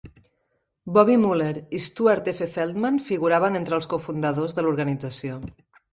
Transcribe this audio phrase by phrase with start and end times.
[0.95, 2.41] Bobby Muller i Stuart F.
[2.55, 5.37] Feldman figuraven entre els cofundadors de l'organització.